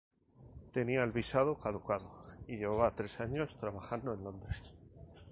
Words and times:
Tenía 0.71 1.03
el 1.03 1.11
visado 1.11 1.59
caducado 1.59 2.11
y 2.47 2.57
llevaba 2.57 2.95
tres 2.95 3.19
años 3.19 3.55
trabajando 3.55 4.15
en 4.15 4.23
Londres. 4.23 4.73